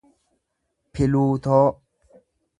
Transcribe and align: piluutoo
piluutoo 0.93 1.67